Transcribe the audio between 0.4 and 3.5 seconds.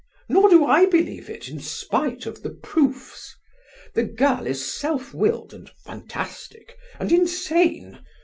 do I believe it, in spite of the proofs.